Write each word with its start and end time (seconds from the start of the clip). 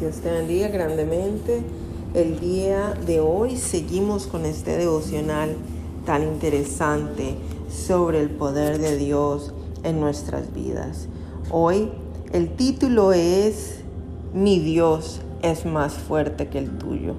Dios 0.00 0.16
te 0.22 0.30
bendiga 0.30 0.68
grandemente. 0.68 1.60
El 2.14 2.40
día 2.40 2.94
de 3.06 3.20
hoy 3.20 3.58
seguimos 3.58 4.26
con 4.26 4.46
este 4.46 4.78
devocional 4.78 5.54
tan 6.06 6.22
interesante 6.22 7.34
sobre 7.70 8.20
el 8.20 8.30
poder 8.30 8.78
de 8.78 8.96
Dios 8.96 9.52
en 9.82 10.00
nuestras 10.00 10.54
vidas. 10.54 11.06
Hoy 11.50 11.90
el 12.32 12.48
título 12.56 13.12
es 13.12 13.82
Mi 14.32 14.58
Dios 14.58 15.20
es 15.42 15.66
más 15.66 15.92
fuerte 15.92 16.48
que 16.48 16.60
el 16.60 16.78
tuyo. 16.78 17.14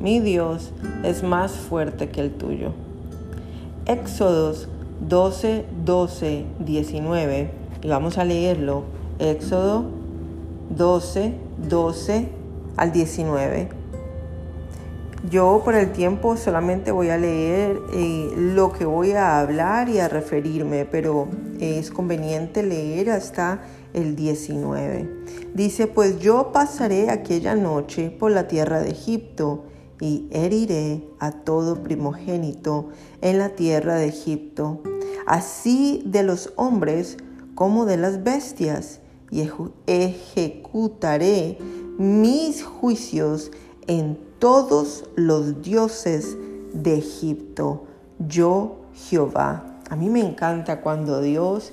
Mi 0.00 0.20
Dios 0.20 0.70
es 1.02 1.24
más 1.24 1.50
fuerte 1.50 2.10
que 2.10 2.20
el 2.20 2.30
tuyo. 2.30 2.74
Éxodos 3.86 4.68
12, 5.08 5.64
12, 5.84 6.44
19. 6.60 7.50
Y 7.82 7.88
vamos 7.88 8.18
a 8.18 8.24
leerlo. 8.24 8.84
Éxodo 9.18 9.97
12, 10.70 11.34
12 11.68 12.28
al 12.76 12.92
19. 12.92 13.68
Yo 15.30 15.62
por 15.64 15.74
el 15.74 15.90
tiempo 15.92 16.36
solamente 16.36 16.92
voy 16.92 17.10
a 17.10 17.18
leer 17.18 17.80
eh, 17.92 18.30
lo 18.36 18.72
que 18.72 18.84
voy 18.84 19.12
a 19.12 19.40
hablar 19.40 19.88
y 19.88 19.98
a 19.98 20.08
referirme, 20.08 20.84
pero 20.84 21.26
es 21.58 21.90
conveniente 21.90 22.62
leer 22.62 23.10
hasta 23.10 23.60
el 23.94 24.14
19. 24.14 25.08
Dice, 25.54 25.88
pues 25.88 26.20
yo 26.20 26.52
pasaré 26.52 27.10
aquella 27.10 27.56
noche 27.56 28.10
por 28.10 28.30
la 28.30 28.46
tierra 28.46 28.80
de 28.80 28.90
Egipto 28.90 29.64
y 30.00 30.28
heriré 30.30 31.02
a 31.18 31.32
todo 31.32 31.82
primogénito 31.82 32.90
en 33.20 33.38
la 33.38 33.50
tierra 33.50 33.96
de 33.96 34.06
Egipto, 34.06 34.82
así 35.26 36.02
de 36.06 36.22
los 36.22 36.52
hombres 36.54 37.16
como 37.56 37.86
de 37.86 37.96
las 37.96 38.22
bestias 38.22 39.00
y 39.30 39.48
ejecutaré 39.86 41.58
mis 41.98 42.64
juicios 42.64 43.50
en 43.86 44.18
todos 44.38 45.04
los 45.16 45.62
dioses 45.62 46.36
de 46.72 46.98
Egipto. 46.98 47.84
Yo, 48.18 48.76
Jehová. 48.94 49.80
A 49.90 49.96
mí 49.96 50.08
me 50.08 50.20
encanta 50.20 50.80
cuando 50.80 51.20
Dios 51.20 51.72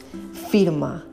firma. 0.49 1.05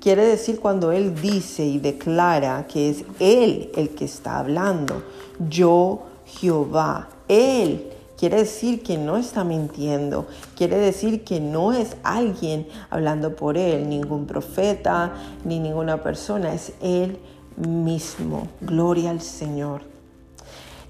Quiere 0.00 0.24
decir 0.24 0.60
cuando 0.60 0.92
Él 0.92 1.20
dice 1.20 1.64
y 1.64 1.78
declara 1.78 2.66
que 2.66 2.90
es 2.90 3.04
Él 3.18 3.70
el 3.76 3.90
que 3.90 4.04
está 4.04 4.38
hablando. 4.38 5.02
Yo, 5.48 6.02
Jehová. 6.24 7.08
Él 7.26 7.90
Quiere 8.18 8.38
decir 8.38 8.82
que 8.82 8.98
no 8.98 9.16
está 9.16 9.44
mintiendo, 9.44 10.26
quiere 10.56 10.76
decir 10.76 11.22
que 11.22 11.38
no 11.38 11.72
es 11.72 11.96
alguien 12.02 12.66
hablando 12.90 13.36
por 13.36 13.56
él, 13.56 13.88
ningún 13.88 14.26
profeta 14.26 15.14
ni 15.44 15.60
ninguna 15.60 16.02
persona, 16.02 16.52
es 16.52 16.72
él 16.82 17.18
mismo. 17.56 18.48
Gloria 18.60 19.10
al 19.10 19.20
Señor. 19.20 19.82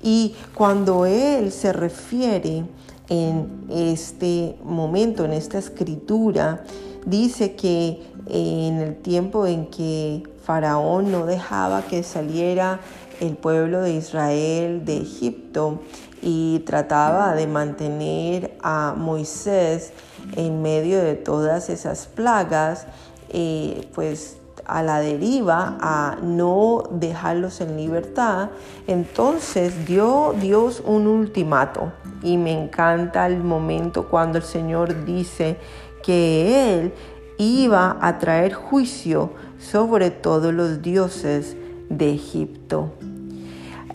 Y 0.03 0.37
cuando 0.55 1.05
él 1.05 1.53
se 1.53 1.75
refiere 1.75 2.65
en 3.11 3.67
este 3.69 4.57
momento, 4.65 5.27
en 5.27 5.35
esta 5.35 5.59
escritura, 5.59 6.65
dice 7.05 7.55
que 7.55 8.03
en 8.27 8.79
el 8.79 8.97
tiempo 8.97 9.47
en 9.47 9.67
que 9.67 10.23
Faraón 10.49 11.13
no 11.13 11.27
dejaba 11.27 11.83
que 11.83 12.03
saliera 12.03 12.81
el 13.21 13.37
pueblo 13.37 13.83
de 13.83 13.93
Israel 13.93 14.83
de 14.87 14.97
Egipto, 14.97 15.81
y 16.23 16.61
trataba 16.61 17.35
de 17.35 17.47
mantener 17.47 18.57
a 18.63 18.95
Moisés 18.97 19.93
en 20.37 20.63
medio 20.63 21.03
de 21.03 21.17
todas 21.17 21.69
esas 21.69 22.07
plagas, 22.07 22.87
eh, 23.29 23.91
pues 23.95 24.39
a 24.65 24.83
la 24.83 25.01
deriva, 25.01 25.77
a 25.83 26.17
no 26.23 26.83
dejarlos 26.93 27.61
en 27.61 27.77
libertad, 27.77 28.49
entonces 28.87 29.87
dio 29.87 30.35
Dios 30.41 30.83
un 30.83 31.09
ultimato. 31.09 31.93
Y 32.23 32.39
me 32.39 32.53
encanta 32.53 33.27
el 33.27 33.45
momento 33.45 34.09
cuando 34.09 34.39
el 34.39 34.45
Señor 34.45 35.05
dice 35.05 35.59
que 36.03 36.73
Él 36.73 36.95
iba 37.39 37.97
a 38.01 38.19
traer 38.19 38.53
juicio 38.53 39.31
sobre 39.59 40.11
todos 40.11 40.53
los 40.53 40.83
dioses 40.83 41.57
de 41.89 42.13
Egipto. 42.13 42.93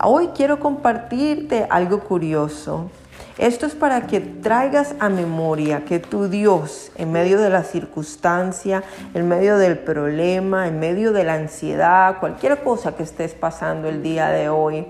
Hoy 0.01 0.29
quiero 0.35 0.59
compartirte 0.59 1.67
algo 1.69 1.99
curioso. 1.99 2.89
Esto 3.37 3.65
es 3.65 3.75
para 3.75 4.07
que 4.07 4.21
traigas 4.21 4.95
a 4.99 5.09
memoria 5.09 5.85
que 5.85 5.99
tu 5.99 6.29
Dios, 6.29 6.91
en 6.95 7.11
medio 7.11 7.39
de 7.41 7.49
la 7.49 7.63
circunstancia, 7.63 8.83
en 9.13 9.27
medio 9.27 9.57
del 9.57 9.77
problema, 9.79 10.67
en 10.67 10.79
medio 10.79 11.11
de 11.13 11.23
la 11.23 11.33
ansiedad, 11.33 12.19
cualquier 12.19 12.63
cosa 12.63 12.95
que 12.95 13.03
estés 13.03 13.33
pasando 13.33 13.89
el 13.89 14.03
día 14.03 14.29
de 14.29 14.49
hoy, 14.49 14.85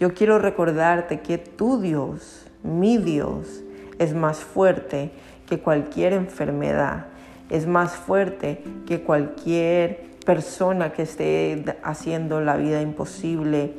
yo 0.00 0.14
quiero 0.14 0.38
recordarte 0.38 1.20
que 1.20 1.38
tu 1.38 1.80
Dios, 1.80 2.46
mi 2.62 2.98
Dios, 2.98 3.62
es 3.98 4.14
más 4.14 4.38
fuerte 4.38 5.12
que 5.46 5.60
cualquier 5.60 6.14
enfermedad, 6.14 7.06
es 7.54 7.66
más 7.68 7.92
fuerte 7.92 8.62
que 8.86 9.02
cualquier 9.02 10.14
persona 10.26 10.92
que 10.92 11.02
esté 11.02 11.64
haciendo 11.84 12.40
la 12.40 12.56
vida 12.56 12.82
imposible 12.82 13.74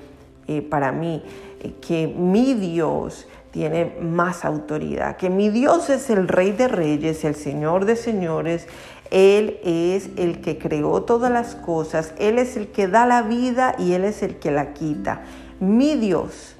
eh, 0.48 0.62
para 0.62 0.92
mí 0.92 1.24
eh, 1.60 1.74
que 1.86 2.08
mi 2.08 2.54
Dios 2.54 3.28
tiene 3.52 3.96
más 4.02 4.46
autoridad, 4.46 5.18
que 5.18 5.30
mi 5.30 5.50
Dios 5.50 5.90
es 5.90 6.10
el 6.10 6.28
Rey 6.28 6.52
de 6.52 6.68
Reyes, 6.68 7.24
el 7.26 7.36
Señor 7.36 7.86
de 7.86 7.96
Señores, 7.96 8.68
Él 9.12 9.60
es 9.64 10.10
el 10.18 10.42
que 10.42 10.58
creó 10.58 11.04
todas 11.04 11.32
las 11.32 11.56
cosas, 11.56 12.14
Él 12.18 12.38
es 12.38 12.58
el 12.58 12.68
que 12.68 12.88
da 12.88 13.06
la 13.06 13.24
vida 13.24 13.76
y 13.78 13.94
Él 13.94 14.06
es 14.06 14.24
el 14.24 14.38
que 14.38 14.52
la 14.52 14.74
quita. 14.74 15.24
Mi 15.60 15.96
Dios 15.96 16.56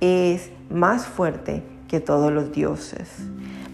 es 0.00 0.50
más 0.70 1.06
fuerte 1.06 1.62
que 1.88 2.00
todos 2.00 2.30
los 2.30 2.52
dioses. 2.52 3.08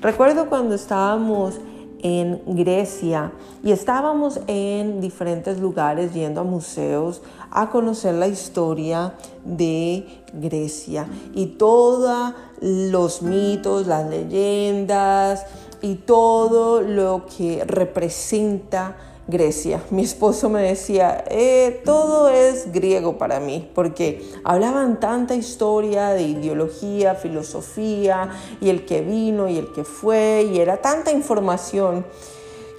Recuerdo 0.01 0.49
cuando 0.49 0.75
estábamos 0.75 1.61
en 2.05 2.43
Grecia 2.47 3.33
y 3.65 3.73
estábamos 3.73 4.39
en 4.47 5.01
diferentes 5.01 5.59
lugares 5.59 6.13
yendo 6.13 6.43
a 6.43 6.45
museos 6.45 7.23
a 7.51 7.71
conocer 7.71 8.15
la 8.15 8.29
historia 8.29 9.15
de 9.43 10.07
Grecia 10.35 11.07
y 11.35 11.47
todos 11.47 12.35
los 12.61 13.23
mitos, 13.23 13.87
las 13.87 14.07
leyendas 14.07 15.47
y 15.81 15.95
todo 15.95 16.83
lo 16.83 17.25
que 17.27 17.65
representa 17.65 18.97
Grecia. 19.27 19.83
Mi 19.91 20.03
esposo 20.03 20.49
me 20.51 20.63
decía, 20.63 21.25
eh, 21.31 21.81
todo 21.85 22.29
es 22.29 22.71
griego 22.73 23.17
para 23.17 23.41
mí, 23.41 23.71
porque 23.75 24.23
hablaban 24.45 25.01
tanta 25.01 25.35
historia 25.35 26.11
de 26.11 26.23
ideología, 26.23 27.15
filosofía, 27.15 28.31
y 28.61 28.69
el 28.69 28.85
que 28.85 29.01
vino 29.01 29.49
y 29.49 29.57
el 29.57 29.73
que 29.73 29.85
fue, 29.85 30.49
y 30.53 30.59
era 30.59 30.79
tanta 30.83 31.11
información 31.11 32.05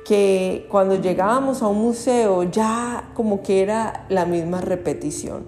que 0.06 0.68
cuando 0.70 1.02
llegábamos 1.02 1.64
a 1.64 1.68
un 1.68 1.82
museo 1.82 2.44
ya 2.44 3.10
como 3.16 3.42
que 3.42 3.62
era 3.62 4.06
la 4.10 4.26
misma 4.26 4.62
repetición. 4.62 5.46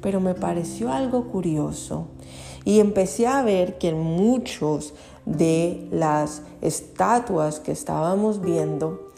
Pero 0.00 0.20
me 0.20 0.34
pareció 0.34 0.90
algo 0.90 1.28
curioso 1.28 2.06
y 2.64 2.80
empecé 2.80 3.26
a 3.26 3.42
ver 3.42 3.76
que 3.76 3.90
en 3.90 4.00
muchos 4.00 4.94
de 5.26 5.86
las 5.90 6.42
estatuas 6.62 7.60
que 7.60 7.72
estábamos 7.72 8.40
viendo, 8.40 9.09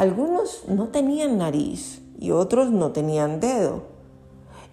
algunos 0.00 0.62
no 0.66 0.88
tenían 0.88 1.36
nariz 1.36 2.00
y 2.18 2.30
otros 2.30 2.70
no 2.70 2.90
tenían 2.90 3.38
dedo. 3.38 3.82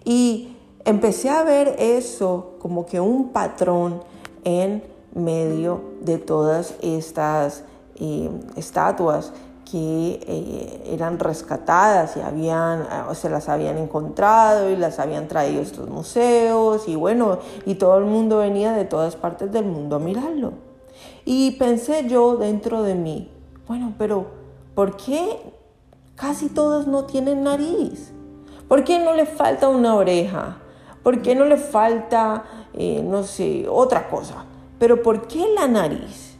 Y 0.02 0.56
empecé 0.86 1.28
a 1.28 1.42
ver 1.42 1.76
eso 1.78 2.54
como 2.60 2.86
que 2.86 2.98
un 2.98 3.28
patrón 3.28 4.00
en 4.44 4.82
medio 5.14 5.82
de 6.00 6.16
todas 6.16 6.76
estas 6.80 7.64
eh, 7.96 8.30
estatuas 8.56 9.34
que 9.70 10.18
eh, 10.26 10.94
eran 10.94 11.18
rescatadas 11.18 12.16
y 12.16 12.20
habían, 12.20 12.84
eh, 12.84 13.14
se 13.14 13.28
las 13.28 13.50
habían 13.50 13.76
encontrado 13.76 14.70
y 14.70 14.76
las 14.76 14.98
habían 14.98 15.28
traído 15.28 15.60
a 15.60 15.64
estos 15.64 15.90
museos 15.90 16.88
y 16.88 16.96
bueno, 16.96 17.40
y 17.66 17.74
todo 17.74 17.98
el 17.98 18.06
mundo 18.06 18.38
venía 18.38 18.72
de 18.72 18.86
todas 18.86 19.14
partes 19.14 19.52
del 19.52 19.66
mundo 19.66 19.96
a 19.96 19.98
mirarlo. 19.98 20.54
Y 21.26 21.50
pensé 21.58 22.08
yo 22.08 22.38
dentro 22.38 22.82
de 22.82 22.94
mí, 22.94 23.30
bueno, 23.66 23.92
pero 23.98 24.37
¿Por 24.78 24.96
qué 24.96 25.40
casi 26.14 26.50
todos 26.50 26.86
no 26.86 27.02
tienen 27.02 27.42
nariz? 27.42 28.12
¿Por 28.68 28.84
qué 28.84 29.00
no 29.00 29.12
le 29.12 29.26
falta 29.26 29.68
una 29.68 29.96
oreja? 29.96 30.58
¿Por 31.02 31.20
qué 31.20 31.34
no 31.34 31.46
le 31.46 31.56
falta, 31.56 32.44
eh, 32.74 33.02
no 33.04 33.24
sé, 33.24 33.66
otra 33.68 34.08
cosa? 34.08 34.44
Pero 34.78 35.02
¿por 35.02 35.26
qué 35.26 35.44
la 35.52 35.66
nariz? 35.66 36.36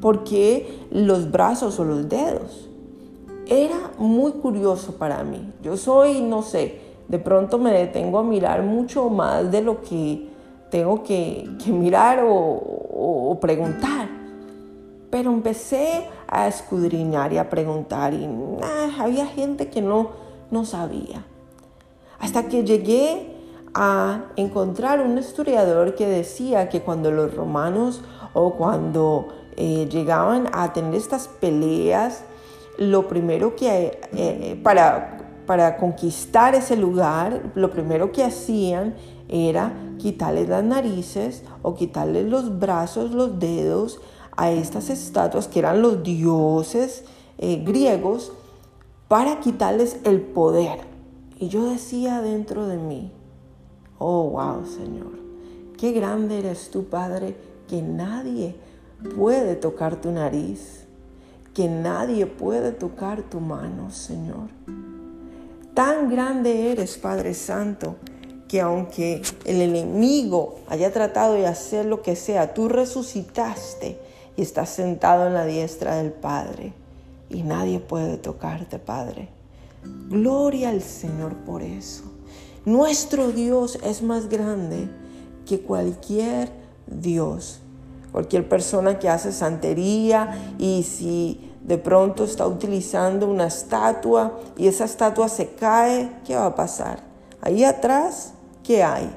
¿Por 0.00 0.22
qué 0.22 0.86
los 0.92 1.32
brazos 1.32 1.80
o 1.80 1.84
los 1.84 2.08
dedos? 2.08 2.68
Era 3.48 3.90
muy 3.98 4.34
curioso 4.34 4.94
para 4.94 5.24
mí. 5.24 5.52
Yo 5.60 5.76
soy, 5.76 6.20
no 6.20 6.42
sé, 6.42 6.78
de 7.08 7.18
pronto 7.18 7.58
me 7.58 7.72
detengo 7.72 8.20
a 8.20 8.22
mirar 8.22 8.62
mucho 8.62 9.08
más 9.10 9.50
de 9.50 9.62
lo 9.62 9.82
que 9.82 10.28
tengo 10.70 11.02
que, 11.02 11.50
mirar 11.66 12.20
o 12.24 13.36
preguntar. 13.40 14.19
Pero 15.10 15.32
empecé 15.32 16.06
a 16.28 16.46
escudriñar 16.46 17.32
y 17.32 17.38
a 17.38 17.50
preguntar 17.50 18.14
y 18.14 18.28
había 18.98 19.26
gente 19.26 19.68
que 19.68 19.82
no, 19.82 20.10
no 20.50 20.64
sabía. 20.64 21.24
Hasta 22.20 22.48
que 22.48 22.64
llegué 22.64 23.36
a 23.74 24.24
encontrar 24.36 25.00
un 25.00 25.18
historiador 25.18 25.94
que 25.94 26.06
decía 26.06 26.68
que 26.68 26.82
cuando 26.82 27.10
los 27.10 27.34
romanos 27.34 28.02
o 28.34 28.54
cuando 28.54 29.28
eh, 29.56 29.88
llegaban 29.90 30.48
a 30.52 30.72
tener 30.72 30.94
estas 30.94 31.28
peleas, 31.28 32.24
lo 32.78 33.08
primero 33.08 33.56
que 33.56 34.00
eh, 34.12 34.60
para, 34.62 35.18
para 35.46 35.76
conquistar 35.76 36.54
ese 36.54 36.76
lugar, 36.76 37.52
lo 37.54 37.70
primero 37.70 38.12
que 38.12 38.24
hacían 38.24 38.94
era 39.28 39.72
quitarles 39.98 40.48
las 40.48 40.64
narices 40.64 41.44
o 41.62 41.74
quitarles 41.74 42.26
los 42.26 42.58
brazos, 42.58 43.12
los 43.12 43.38
dedos 43.38 44.00
a 44.40 44.50
estas 44.50 44.88
estatuas 44.88 45.48
que 45.48 45.58
eran 45.58 45.82
los 45.82 46.02
dioses 46.02 47.04
eh, 47.36 47.62
griegos 47.62 48.32
para 49.06 49.38
quitarles 49.38 49.98
el 50.04 50.22
poder. 50.22 50.78
Y 51.38 51.48
yo 51.48 51.68
decía 51.68 52.22
dentro 52.22 52.66
de 52.66 52.78
mí, 52.78 53.12
oh, 53.98 54.30
wow, 54.30 54.64
Señor, 54.64 55.12
qué 55.76 55.92
grande 55.92 56.38
eres 56.38 56.70
tú, 56.70 56.84
Padre, 56.84 57.36
que 57.68 57.82
nadie 57.82 58.56
puede 59.14 59.56
tocar 59.56 60.00
tu 60.00 60.10
nariz, 60.10 60.86
que 61.52 61.68
nadie 61.68 62.24
puede 62.24 62.72
tocar 62.72 63.22
tu 63.22 63.40
mano, 63.40 63.90
Señor. 63.90 64.48
Tan 65.74 66.08
grande 66.08 66.72
eres, 66.72 66.96
Padre 66.96 67.34
Santo, 67.34 67.96
que 68.48 68.62
aunque 68.62 69.20
el 69.44 69.60
enemigo 69.60 70.60
haya 70.66 70.90
tratado 70.94 71.34
de 71.34 71.46
hacer 71.46 71.84
lo 71.84 72.00
que 72.00 72.16
sea, 72.16 72.54
tú 72.54 72.70
resucitaste 72.70 74.08
y 74.40 74.42
estás 74.42 74.70
sentado 74.70 75.26
en 75.26 75.34
la 75.34 75.44
diestra 75.44 75.96
del 75.96 76.12
Padre 76.12 76.72
y 77.28 77.42
nadie 77.42 77.78
puede 77.78 78.16
tocarte, 78.16 78.78
Padre. 78.78 79.28
Gloria 80.08 80.70
al 80.70 80.80
Señor 80.80 81.34
por 81.44 81.60
eso. 81.60 82.04
Nuestro 82.64 83.32
Dios 83.32 83.78
es 83.84 84.02
más 84.02 84.30
grande 84.30 84.88
que 85.44 85.60
cualquier 85.60 86.48
Dios. 86.86 87.60
Cualquier 88.12 88.48
persona 88.48 88.98
que 88.98 89.10
hace 89.10 89.30
santería 89.30 90.54
y 90.58 90.84
si 90.84 91.52
de 91.62 91.76
pronto 91.76 92.24
está 92.24 92.46
utilizando 92.46 93.28
una 93.28 93.48
estatua 93.48 94.40
y 94.56 94.68
esa 94.68 94.86
estatua 94.86 95.28
se 95.28 95.50
cae, 95.50 96.10
¿qué 96.24 96.34
va 96.34 96.46
a 96.46 96.54
pasar? 96.54 97.02
Ahí 97.42 97.62
atrás 97.62 98.32
¿qué 98.64 98.82
hay? 98.82 99.10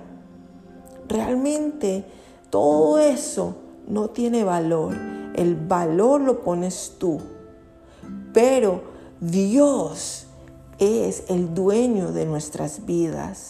Realmente 1.08 2.04
todo 2.50 3.00
eso 3.00 3.56
no 3.88 4.10
tiene 4.10 4.44
valor. 4.44 5.13
El 5.34 5.56
valor 5.56 6.22
lo 6.22 6.42
pones 6.42 6.94
tú. 6.98 7.20
Pero 8.34 8.84
Dios 9.20 10.28
es 10.80 11.24
el 11.30 11.54
dueño 11.54 12.12
de 12.12 12.26
nuestras 12.26 12.86
vidas. 12.86 13.50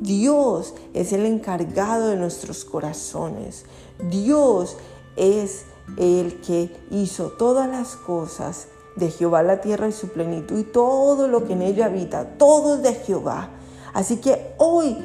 Dios 0.00 0.74
es 0.94 1.12
el 1.12 1.26
encargado 1.26 2.08
de 2.08 2.16
nuestros 2.16 2.64
corazones. 2.64 3.64
Dios 4.10 4.76
es 5.16 5.64
el 5.96 6.40
que 6.40 6.74
hizo 6.90 7.28
todas 7.30 7.68
las 7.68 7.96
cosas 7.96 8.68
de 8.96 9.10
Jehová 9.10 9.42
la 9.42 9.60
tierra 9.60 9.88
y 9.88 9.92
su 9.92 10.08
plenitud 10.08 10.58
y 10.58 10.64
todo 10.64 11.28
lo 11.28 11.46
que 11.46 11.52
en 11.54 11.62
ella 11.62 11.86
habita. 11.86 12.36
Todo 12.36 12.76
es 12.76 12.82
de 12.82 12.94
Jehová. 12.94 13.50
Así 13.94 14.16
que 14.16 14.54
hoy 14.58 14.96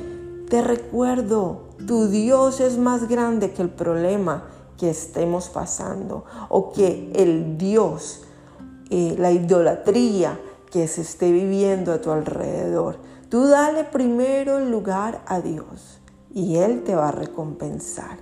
te 0.50 0.62
recuerdo, 0.62 1.68
tu 1.86 2.08
Dios 2.08 2.60
es 2.60 2.78
más 2.78 3.08
grande 3.08 3.52
que 3.52 3.62
el 3.62 3.70
problema 3.70 4.46
que 4.78 4.90
estemos 4.90 5.50
pasando 5.50 6.26
o 6.50 6.72
que 6.72 7.12
el 7.16 7.58
Dios, 7.58 8.22
eh, 8.90 9.16
la 9.18 9.32
idolatría 9.32 10.40
que 10.72 10.88
se 10.88 11.02
esté 11.02 11.32
viviendo 11.32 11.92
a 11.92 12.02
tu 12.02 12.12
alrededor. 12.12 13.00
Tú 13.30 13.48
dale 13.48 13.84
primero 13.84 14.60
el 14.60 14.70
lugar 14.72 15.22
a 15.26 15.42
Dios 15.42 16.00
y 16.34 16.58
Él 16.58 16.84
te 16.84 16.96
va 16.96 17.10
a 17.10 17.12
recompensar. 17.12 18.18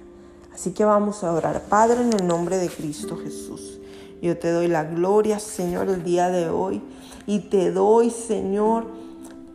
Así 0.53 0.71
que 0.71 0.85
vamos 0.85 1.23
a 1.23 1.33
orar. 1.33 1.63
Padre, 1.63 2.01
en 2.01 2.13
el 2.13 2.25
nombre 2.25 2.57
de 2.57 2.69
Cristo 2.69 3.17
Jesús, 3.17 3.79
yo 4.21 4.37
te 4.37 4.51
doy 4.51 4.67
la 4.67 4.85
gloria, 4.85 5.39
Señor, 5.39 5.89
el 5.89 6.03
día 6.03 6.29
de 6.29 6.49
hoy 6.49 6.81
y 7.27 7.39
te 7.49 7.71
doy, 7.71 8.09
Señor, 8.09 8.85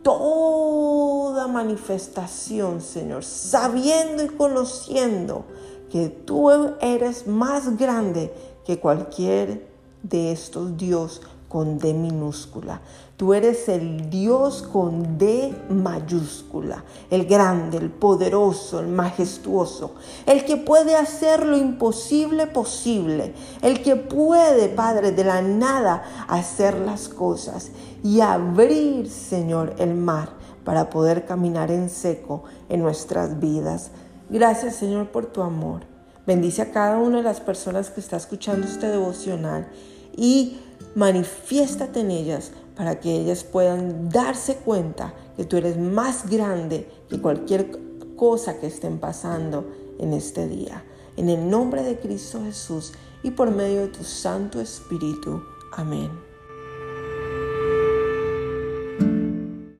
toda 0.03 1.47
manifestación, 1.47 2.81
Señor, 2.81 3.23
sabiendo 3.23 4.23
y 4.23 4.27
conociendo 4.27 5.45
que 5.91 6.07
tú 6.09 6.49
eres 6.79 7.27
más 7.27 7.77
grande 7.77 8.33
que 8.65 8.79
cualquier 8.79 9.67
de 10.03 10.31
estos 10.31 10.77
dios 10.77 11.21
con 11.51 11.79
D 11.79 11.93
minúscula. 11.93 12.79
Tú 13.17 13.33
eres 13.33 13.67
el 13.67 14.09
Dios 14.09 14.63
con 14.63 15.17
D 15.17 15.53
mayúscula, 15.69 16.83
el 17.09 17.25
grande, 17.25 17.77
el 17.77 17.91
poderoso, 17.91 18.79
el 18.79 18.87
majestuoso, 18.87 19.95
el 20.25 20.45
que 20.45 20.57
puede 20.57 20.95
hacer 20.95 21.45
lo 21.45 21.57
imposible 21.57 22.47
posible, 22.47 23.35
el 23.61 23.83
que 23.83 23.95
puede, 23.97 24.69
Padre, 24.69 25.11
de 25.11 25.23
la 25.25 25.41
nada 25.41 26.25
hacer 26.29 26.79
las 26.79 27.09
cosas 27.09 27.71
y 28.01 28.21
abrir, 28.21 29.09
Señor, 29.09 29.75
el 29.77 29.93
mar 29.93 30.29
para 30.63 30.89
poder 30.89 31.25
caminar 31.25 31.69
en 31.69 31.89
seco 31.89 32.43
en 32.69 32.81
nuestras 32.81 33.39
vidas. 33.39 33.91
Gracias, 34.31 34.77
Señor, 34.77 35.09
por 35.09 35.25
tu 35.25 35.41
amor. 35.41 35.81
Bendice 36.25 36.61
a 36.61 36.71
cada 36.71 36.97
una 36.97 37.17
de 37.17 37.23
las 37.23 37.41
personas 37.41 37.89
que 37.89 37.99
está 37.99 38.15
escuchando 38.15 38.65
este 38.65 38.87
devocional 38.87 39.67
y 40.15 40.57
manifiéstate 40.95 41.99
en 41.99 42.11
ellas 42.11 42.53
para 42.77 43.01
que 43.01 43.13
ellas 43.13 43.43
puedan 43.43 44.07
darse 44.07 44.55
cuenta 44.55 45.13
que 45.35 45.43
tú 45.43 45.57
eres 45.57 45.77
más 45.77 46.29
grande 46.29 46.89
que 47.09 47.19
cualquier 47.19 47.77
cosa 48.15 48.57
que 48.57 48.67
estén 48.67 48.99
pasando 48.99 49.69
en 49.99 50.13
este 50.13 50.47
día. 50.47 50.81
En 51.17 51.27
el 51.27 51.49
nombre 51.49 51.83
de 51.83 51.99
Cristo 51.99 52.41
Jesús 52.45 52.93
y 53.23 53.31
por 53.31 53.51
medio 53.51 53.81
de 53.81 53.87
tu 53.89 54.05
Santo 54.05 54.61
Espíritu. 54.61 55.43
Amén. 55.73 56.30